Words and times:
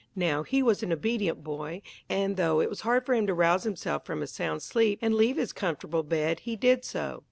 Now 0.15 0.41
he 0.41 0.63
was 0.63 0.81
an 0.81 0.91
obedient 0.91 1.43
boy, 1.43 1.83
and 2.09 2.35
though 2.35 2.59
it 2.59 2.71
was 2.71 2.81
hard 2.81 3.05
for 3.05 3.13
him 3.13 3.27
to 3.27 3.35
rouse 3.35 3.65
himself 3.65 4.03
from 4.03 4.23
a 4.23 4.25
sound 4.25 4.63
sleep 4.63 4.97
and 4.99 5.13
leave 5.13 5.37
his 5.37 5.53
comfortable 5.53 6.01
bed 6.01 6.39
he 6.39 6.55
did 6.55 6.83
so. 6.83 7.19